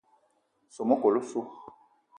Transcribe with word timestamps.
Soo 0.75 0.85
mekol 0.91 1.15
osso. 1.21 1.41